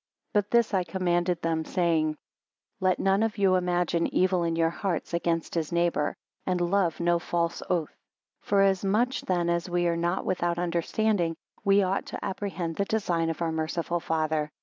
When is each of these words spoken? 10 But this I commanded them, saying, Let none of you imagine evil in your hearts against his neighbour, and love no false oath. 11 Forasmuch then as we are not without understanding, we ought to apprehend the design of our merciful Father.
10 0.33 0.41
But 0.41 0.49
this 0.49 0.73
I 0.73 0.83
commanded 0.83 1.43
them, 1.43 1.63
saying, 1.63 2.17
Let 2.79 2.97
none 2.97 3.21
of 3.21 3.37
you 3.37 3.53
imagine 3.53 4.07
evil 4.11 4.41
in 4.41 4.55
your 4.55 4.71
hearts 4.71 5.13
against 5.13 5.53
his 5.53 5.71
neighbour, 5.71 6.15
and 6.43 6.59
love 6.59 6.99
no 6.99 7.19
false 7.19 7.61
oath. 7.69 7.91
11 7.99 7.99
Forasmuch 8.41 9.21
then 9.27 9.47
as 9.47 9.69
we 9.69 9.85
are 9.85 9.95
not 9.95 10.25
without 10.25 10.57
understanding, 10.57 11.35
we 11.63 11.83
ought 11.83 12.07
to 12.07 12.25
apprehend 12.25 12.77
the 12.77 12.85
design 12.85 13.29
of 13.29 13.43
our 13.43 13.51
merciful 13.51 13.99
Father. 13.99 14.49